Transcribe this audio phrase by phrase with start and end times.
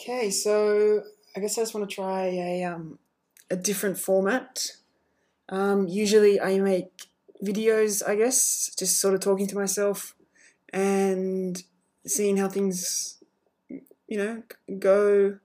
[0.00, 1.02] Okay, so
[1.36, 2.98] I guess I just want to try a um,
[3.50, 4.72] a different format.
[5.50, 6.88] Um, usually, I make
[7.44, 8.02] videos.
[8.08, 10.14] I guess just sort of talking to myself
[10.72, 11.62] and
[12.06, 13.22] seeing how things,
[13.68, 14.42] you know,
[14.78, 15.38] go.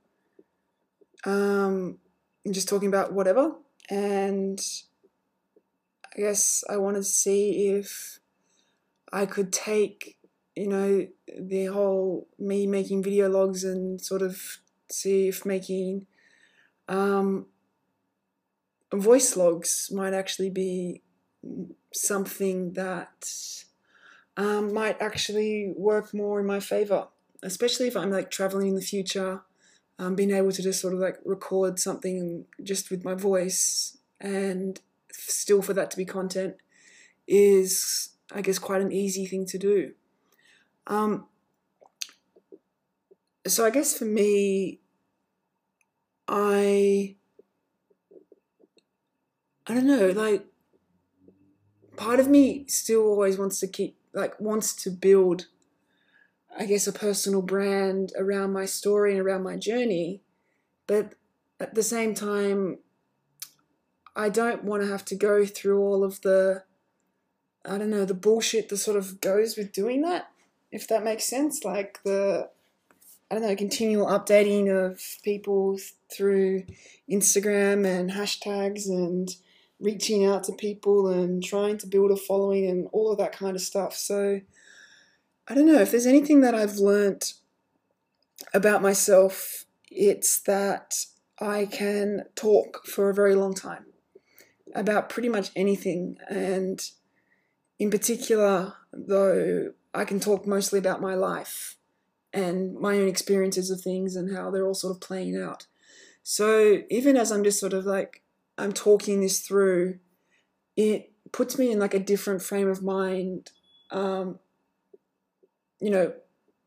[1.26, 1.98] Um,
[2.46, 3.56] and just talking about whatever,
[3.90, 4.62] and
[6.16, 8.20] I guess I wanted to see if
[9.12, 10.15] I could take
[10.56, 14.60] you know, the whole me making video logs and sort of
[14.90, 16.08] see if making
[16.88, 17.48] um,
[18.94, 21.02] voice logs might actually be
[21.94, 23.30] something that
[24.38, 27.08] um, might actually work more in my favor,
[27.44, 29.42] especially if I'm like traveling in the future.
[29.98, 34.82] Um, being able to just sort of like record something just with my voice and
[35.14, 36.56] still for that to be content
[37.30, 39.94] is, I guess, quite an easy thing to do.
[40.88, 41.26] Um,
[43.48, 44.80] so I guess for me,
[46.28, 47.16] I
[49.68, 50.46] I don't know, like
[51.96, 55.48] part of me still always wants to keep like wants to build
[56.58, 60.22] I guess a personal brand around my story and around my journey,
[60.88, 61.14] but
[61.60, 62.80] at the same time
[64.16, 66.64] I don't want to have to go through all of the
[67.68, 70.30] I don't know, the bullshit that sort of goes with doing that
[70.76, 71.64] if that makes sense.
[71.64, 72.50] Like the,
[73.32, 75.80] I don't know, continual updating of people
[76.14, 76.66] through
[77.10, 79.30] Instagram and hashtags and
[79.80, 83.56] reaching out to people and trying to build a following and all of that kind
[83.56, 83.96] of stuff.
[83.96, 84.42] So
[85.48, 87.34] I don't know if there's anything that I've learnt
[88.54, 91.06] about myself, it's that
[91.40, 93.86] I can talk for a very long time
[94.74, 96.18] about pretty much anything.
[96.30, 96.82] And
[97.80, 101.78] in particular, though, I can talk mostly about my life
[102.34, 105.68] and my own experiences of things and how they're all sort of playing out.
[106.22, 108.24] So even as I'm just sort of like
[108.58, 110.00] I'm talking this through,
[110.76, 113.52] it puts me in like a different frame of mind.
[113.92, 114.40] Um,
[115.80, 116.14] you know,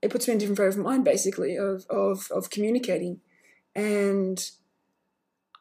[0.00, 3.20] it puts me in a different frame of mind basically of of of communicating,
[3.74, 4.50] and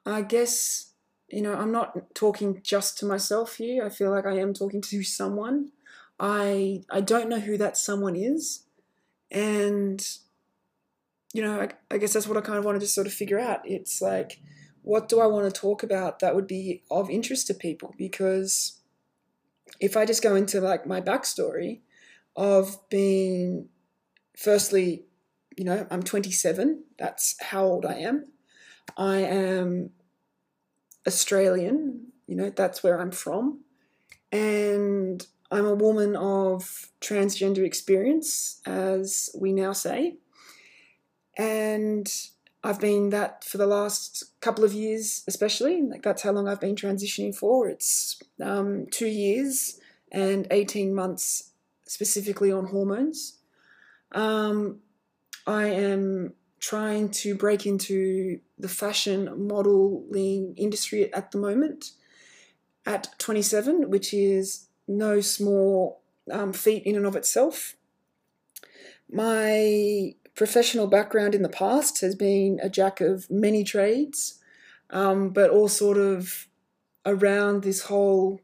[0.06, 0.94] I guess
[1.30, 3.86] you know I'm not talking just to myself here.
[3.86, 5.72] I feel like I am talking to someone,
[6.20, 8.64] I I don't know who that someone is,
[9.32, 10.06] and
[11.34, 13.40] you know, I, I guess that's what I kind of wanted to sort of figure
[13.40, 13.62] out.
[13.64, 14.40] It's like,
[14.82, 17.94] what do I want to talk about that would be of interest to people?
[17.98, 18.80] Because
[19.80, 21.82] if I just go into like my backstory
[22.36, 23.68] of being,
[24.38, 25.04] firstly,
[25.58, 26.84] you know, I'm 27.
[26.98, 28.28] That's how old I am.
[28.96, 29.92] I am
[31.06, 32.08] Australian.
[32.28, 33.62] You know, that's where I'm from,
[34.32, 40.18] and I'm a woman of transgender experience, as we now say.
[41.38, 42.12] And
[42.64, 45.82] I've been that for the last couple of years, especially.
[45.82, 47.70] Like that's how long I've been transitioning for.
[47.70, 49.80] It's um, two years
[50.12, 51.52] and 18 months
[51.86, 53.38] specifically on hormones.
[54.12, 54.80] Um,
[55.46, 61.92] I am trying to break into the fashion modeling industry at the moment
[62.86, 67.76] at 27, which is no small um, feat in and of itself.
[69.12, 74.40] My professional background in the past has been a jack of many trades,
[74.90, 76.48] um, but all sort of
[77.06, 78.42] around this whole,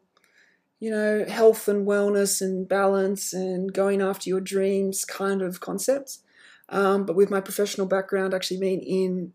[0.79, 6.19] you know, health and wellness and balance and going after your dreams kind of concepts.
[6.69, 9.33] Um, but with my professional background actually being in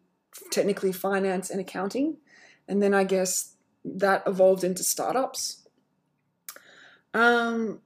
[0.50, 2.16] technically finance and accounting,
[2.66, 3.54] and then I guess
[3.84, 5.57] that evolved into startups.
[7.18, 7.80] Um,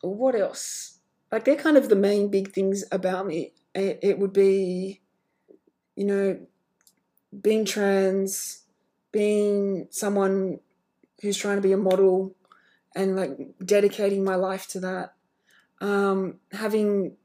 [0.00, 0.98] what else?
[1.30, 3.52] Like they're kind of the main big things about me.
[3.74, 5.00] It, it would be,
[5.94, 6.40] you know,
[7.40, 8.64] being trans,
[9.12, 10.58] being someone
[11.20, 12.34] who's trying to be a model,
[12.96, 15.14] and like dedicating my life to that.
[15.80, 17.16] Um, having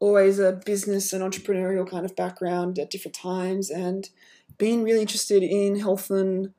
[0.00, 4.08] always a business and entrepreneurial kind of background at different times, and
[4.56, 6.54] being really interested in health and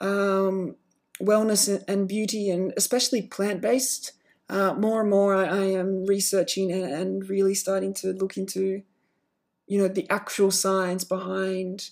[0.00, 0.74] um,
[1.20, 4.12] wellness and beauty, and especially plant based.
[4.48, 8.82] Uh, more and more, I, I am researching and, and, really starting to look into,
[9.66, 11.90] you know, the actual science behind,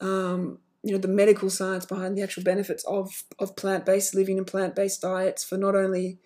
[0.00, 4.38] um, you know, the medical science behind the actual benefits of of plant based living
[4.38, 6.18] and plant based diets for not only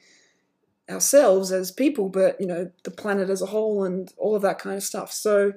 [0.89, 4.59] ourselves as people, but you know, the planet as a whole and all of that
[4.59, 5.13] kind of stuff.
[5.13, 5.53] So,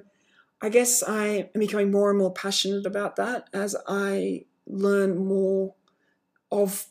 [0.60, 5.74] I guess I am becoming more and more passionate about that as I learn more
[6.50, 6.86] of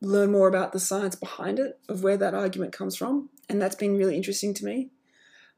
[0.00, 3.76] learn more about the science behind it, of where that argument comes from, and that's
[3.76, 4.90] been really interesting to me.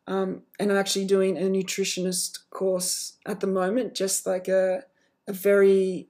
[0.06, 4.84] Um, and I'm actually doing a nutritionist course at the moment, just like a,
[5.26, 6.08] a very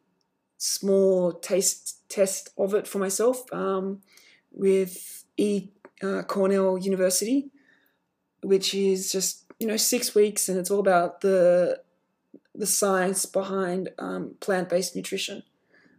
[0.58, 4.02] small taste test of it for myself um,
[4.52, 5.68] with E
[6.02, 7.50] uh, Cornell University,
[8.42, 11.80] which is just you know six weeks, and it's all about the
[12.54, 15.42] the science behind um, plant based nutrition,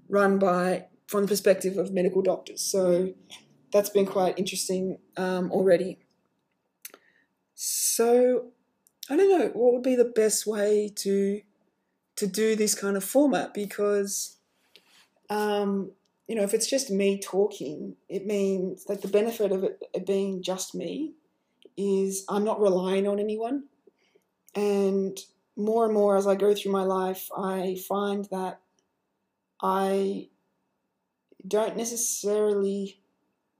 [0.08, 2.62] run by from the perspective of medical doctors.
[2.62, 3.14] So
[3.72, 6.00] that's been quite interesting um, already.
[7.56, 8.52] So
[9.10, 11.42] I don't know what would be the best way to
[12.18, 14.38] to do this kind of format because
[15.30, 15.92] um,
[16.28, 20.06] you know if it's just me talking, it means like the benefit of it, it
[20.06, 21.14] being just me
[21.78, 23.64] is I'm not relying on anyone,
[24.56, 25.18] and
[25.56, 28.60] more and more as I go through my life, I find that
[29.62, 30.30] I
[31.48, 33.00] don't necessarily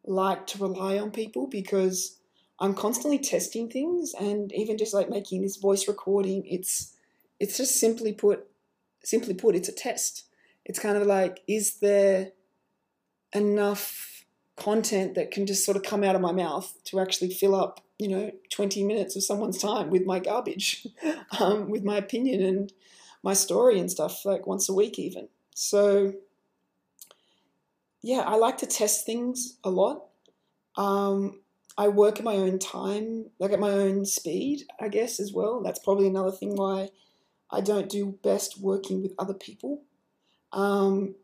[0.06, 2.18] like to rely on people because
[2.60, 6.94] I'm constantly testing things and even just like making this voice recording, it's
[7.40, 8.48] it's just simply put
[9.04, 10.26] simply put, it's a test.
[10.66, 12.32] It's kind of like, is there
[13.34, 14.26] enough
[14.58, 17.80] content that can just sort of come out of my mouth to actually fill up,
[18.00, 20.88] you know, 20 minutes of someone's time with my garbage,
[21.40, 22.74] um, with my opinion and
[23.24, 25.30] my story and stuff, like once a week even.
[25.56, 26.14] So
[28.02, 30.06] yeah, I like to test things a lot.
[30.76, 31.42] Um,
[31.78, 35.62] I work at my own time, like at my own speed, I guess, as well.
[35.62, 36.90] That's probably another thing why
[37.52, 39.84] I don't do best working with other people.
[40.52, 41.16] Um,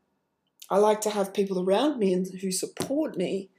[0.70, 3.50] I like to have people around me and who support me,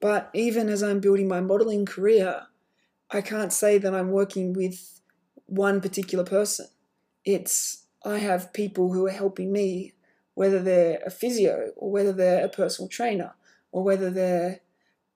[0.00, 2.42] but even as I'm building my modeling career,
[3.10, 5.00] I can't say that I'm working with
[5.46, 6.66] one particular person.
[7.24, 9.94] It's I have people who are helping me
[10.38, 13.34] whether they're a physio or whether they're a personal trainer
[13.72, 14.60] or whether they're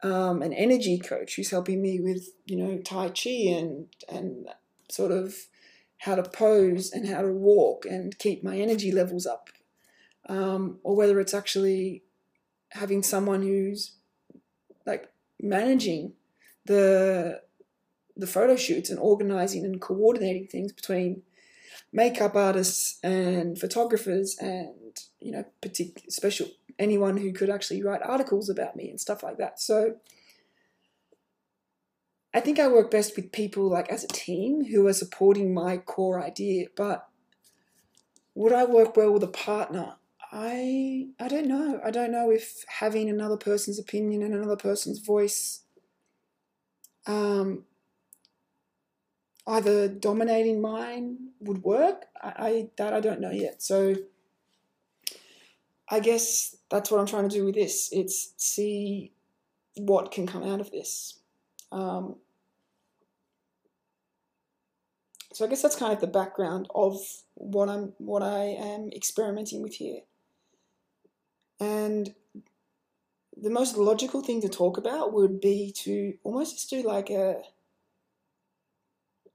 [0.03, 4.49] um, an energy coach who's helping me with you know tai chi and and
[4.91, 5.47] sort of
[5.99, 9.49] how to pose and how to walk and keep my energy levels up.
[10.29, 12.03] Um, or whether it's actually
[12.71, 13.93] having someone who's
[14.85, 15.09] like
[15.41, 16.15] managing
[16.67, 17.43] the
[18.17, 21.23] the photo shoots and organizing and coordinating things between
[21.93, 24.81] makeup artists and photographers and
[25.23, 26.49] you know particular special
[26.79, 29.97] anyone who could actually write articles about me and stuff like that so
[32.35, 35.77] i think i work best with people like as a team who are supporting my
[35.77, 37.09] core idea but
[38.35, 39.97] would i work well with a partner
[40.33, 44.99] i i don't know i don't know if having another person's opinion and another person's
[44.99, 45.63] voice
[47.07, 47.65] um,
[49.47, 52.07] either dominating mine would work.
[52.21, 53.63] I, I, that I don't know yet.
[53.63, 53.97] So
[55.93, 57.91] I guess that's what I'm trying to do with this.
[57.93, 59.12] It's see
[59.77, 61.21] what can come out of this.
[61.71, 62.17] Um,
[65.35, 66.97] so I guess that's kind of the background of
[67.35, 70.00] what I'm what I am experimenting with here.
[71.61, 72.15] And
[73.37, 77.43] the most logical thing to talk about would be to almost just do like a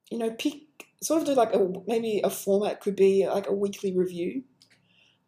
[0.10, 3.54] you know, pick sort of do like a maybe a format could be like a
[3.54, 4.42] weekly review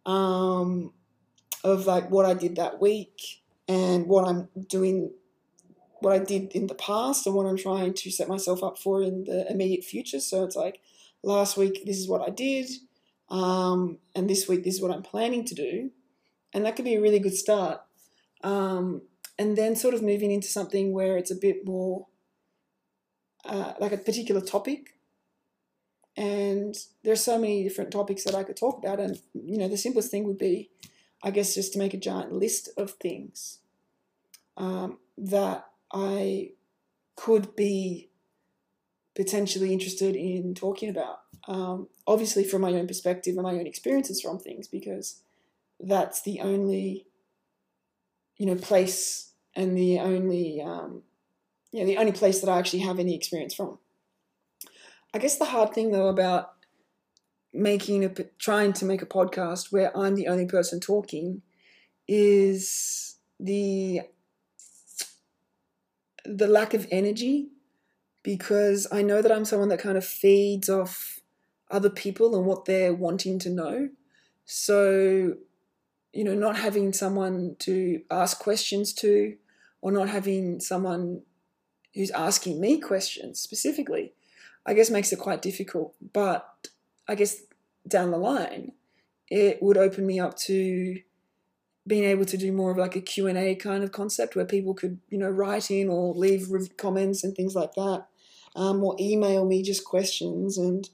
[0.06, 0.92] um,
[1.64, 5.12] of like what I did that week and what I'm doing,
[6.00, 9.02] what I did in the past and what I'm trying to set myself up for
[9.02, 10.20] in the immediate future.
[10.20, 10.82] So it's like
[11.24, 12.70] last week this is what I did,
[13.30, 15.92] um, and this week this is what I'm planning to do,
[16.54, 17.82] and that could be a really good start.
[18.44, 19.02] Um,
[19.38, 22.08] and then sort of moving into something where it's a bit more
[23.46, 25.00] uh, like a particular topic
[26.18, 29.78] and there's so many different topics that I could talk about and you know the
[29.78, 30.70] simplest thing would be
[31.24, 33.60] I guess just to make a giant list of things
[34.58, 36.52] um, that I
[37.16, 38.10] could be
[39.16, 44.22] potentially interested in talking about um, obviously from my own perspective and my own experiences
[44.22, 45.22] from things because
[45.80, 47.06] that's the only
[48.38, 51.04] you know place and the only um,
[51.72, 53.78] yeah, the only place that I actually have any experience from.
[55.14, 56.54] I guess the hard thing though about
[57.54, 61.42] making a trying to make a podcast where I'm the only person talking
[62.08, 64.02] is the
[66.26, 67.50] the lack of energy
[68.24, 71.20] because I know that I'm someone that kind of feeds off
[71.72, 73.90] other people and what they're wanting to know.
[74.46, 75.36] So,
[76.14, 79.38] you know, not having someone to ask questions to
[79.82, 81.22] or not having someone
[81.94, 84.14] who's asking me questions specifically,
[84.66, 85.96] I guess makes it quite difficult.
[86.14, 86.68] But
[87.10, 87.42] I guess
[87.88, 88.72] down the line,
[89.30, 91.02] it would open me up to
[91.88, 95.00] being able to do more of like a Q&A kind of concept where people could,
[95.10, 96.48] you know, write in or leave
[96.78, 98.06] comments and things like that.
[98.56, 100.90] um, or email me just questions and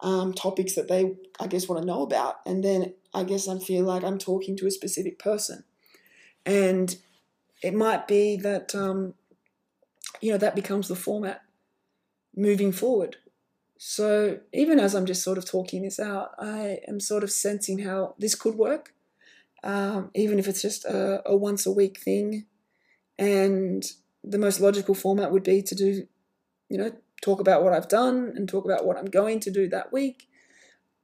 [0.00, 2.36] um, topics that they, I guess, want to know about.
[2.46, 5.64] And then I guess I feel like I'm talking to a specific person.
[6.46, 6.96] And
[7.62, 9.14] it might be that, um,
[10.20, 11.42] you know, that becomes the format
[12.34, 13.16] moving forward.
[13.82, 17.78] So even as I'm just sort of talking this out, I am sort of sensing
[17.78, 18.92] how this could work,
[19.64, 22.44] um, even if it's just a, a once a week thing.
[23.18, 23.82] And
[24.22, 26.06] the most logical format would be to do,
[26.68, 29.66] you know, talk about what I've done and talk about what I'm going to do
[29.70, 30.28] that week,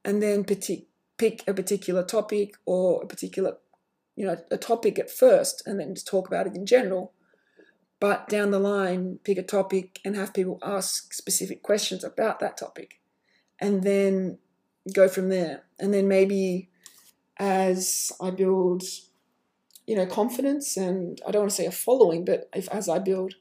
[0.05, 3.57] and then pick a particular topic or a particular,
[4.15, 7.11] you know, a topic at first, and then just talk about it in general.
[7.99, 12.57] But down the line, pick a topic and have people ask specific questions about that
[12.57, 12.99] topic,
[13.59, 14.37] and then
[14.93, 15.63] go from there.
[15.79, 16.69] And then maybe
[17.37, 18.83] as I build,
[19.85, 22.99] you know, confidence and I don't want to say a following, but if as I
[22.99, 23.35] build,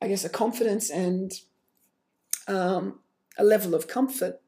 [0.00, 1.32] I guess, a confidence and
[2.48, 3.00] um,
[3.38, 4.40] a level of comfort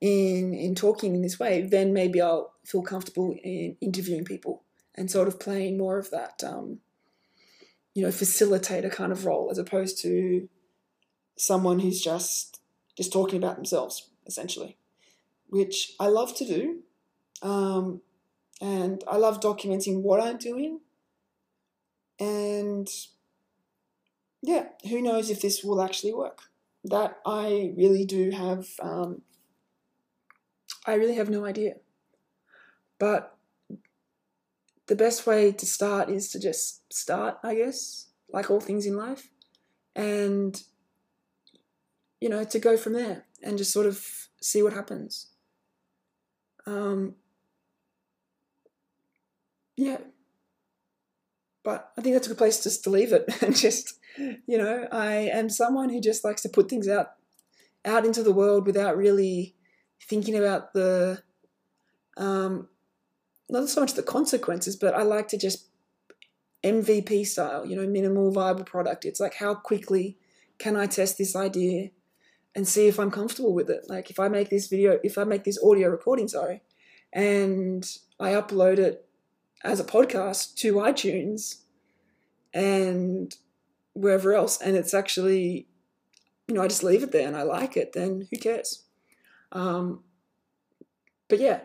[0.00, 4.62] in in talking in this way, then maybe I'll feel comfortable in interviewing people
[4.94, 6.78] and sort of playing more of that, um,
[8.00, 10.48] you know, facilitator kind of role as opposed to
[11.36, 12.62] someone who's just
[12.96, 14.78] just talking about themselves essentially,
[15.50, 16.78] which I love to do,
[17.42, 18.00] um,
[18.58, 20.80] and I love documenting what I'm doing,
[22.18, 22.88] and
[24.40, 26.44] yeah, who knows if this will actually work.
[26.84, 29.20] That I really do have, um,
[30.86, 31.74] I really have no idea.
[32.98, 33.36] But
[34.90, 38.96] the best way to start is to just start, I guess, like all things in
[38.96, 39.30] life,
[39.94, 40.60] and
[42.20, 44.04] you know, to go from there and just sort of
[44.42, 45.28] see what happens.
[46.66, 47.14] Um,
[49.76, 49.98] yeah.
[51.62, 54.88] But I think that's a good place just to leave it and just you know,
[54.90, 57.12] I am someone who just likes to put things out
[57.84, 59.54] out into the world without really
[60.02, 61.22] thinking about the
[62.16, 62.68] um,
[63.50, 65.68] not so much the consequences, but I like to just
[66.62, 69.04] MVP style, you know, minimal viable product.
[69.04, 70.18] It's like how quickly
[70.58, 71.90] can I test this idea
[72.54, 73.84] and see if I'm comfortable with it.
[73.88, 76.62] Like if I make this video, if I make this audio recording, sorry,
[77.12, 77.88] and
[78.18, 79.06] I upload it
[79.64, 81.62] as a podcast to iTunes
[82.52, 83.36] and
[83.92, 85.66] wherever else and it's actually
[86.48, 88.84] you know i just leave it there and i like it then who cares
[89.52, 90.02] um,
[91.28, 91.60] but yeah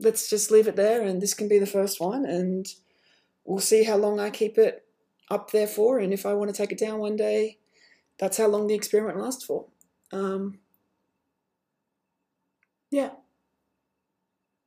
[0.00, 2.66] let's just leave it there and this can be the first one and
[3.44, 4.84] we'll see how long i keep it
[5.30, 5.98] up there for.
[5.98, 7.58] And if i want to take it down one day
[8.18, 9.66] that's how long the experiment lasts for.
[10.12, 10.58] Um,
[12.90, 13.10] yeah.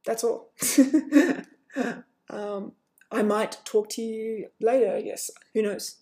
[0.05, 0.51] That's all.
[2.29, 2.71] Um,
[3.11, 5.29] i might talk to you later guess.
[5.53, 5.97] Who knows.